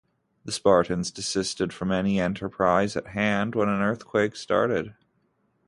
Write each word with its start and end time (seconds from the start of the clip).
The 0.45 0.51
Spartans 0.51 1.11
desisted 1.11 1.71
from 1.71 1.91
any 1.91 2.19
enterprise 2.19 2.97
at 2.97 3.09
hand 3.09 3.53
when 3.53 3.69
an 3.69 3.81
earthquake 3.83 4.35
started. 4.35 4.95